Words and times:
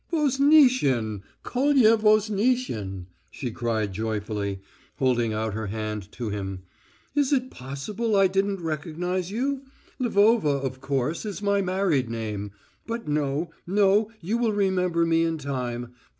"Voznitsin, 0.11 1.21
Kolya 1.43 1.95
Voznitsin," 1.95 3.05
she 3.29 3.51
cried 3.51 3.93
joyfully, 3.93 4.59
holding 4.95 5.31
out 5.31 5.53
her 5.53 5.67
hand 5.67 6.11
to 6.13 6.29
him. 6.29 6.63
"Is 7.13 7.31
it 7.31 7.51
possible 7.51 8.15
I 8.15 8.25
didn't 8.25 8.61
recognise 8.61 9.29
you? 9.29 9.61
Lvova, 9.99 10.63
of 10.65 10.81
course, 10.81 11.23
is 11.23 11.43
my 11.43 11.61
married 11.61 12.09
name.... 12.09 12.49
But 12.87 13.07
no, 13.07 13.51
no, 13.67 14.09
you 14.21 14.39
will 14.39 14.53
remember 14.53 15.05
me 15.05 15.23
in 15.23 15.37
time.... 15.37 15.93